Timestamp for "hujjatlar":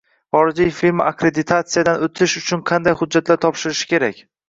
3.03-3.45